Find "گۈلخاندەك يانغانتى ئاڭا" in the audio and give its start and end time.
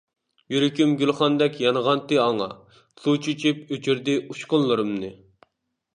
1.01-2.47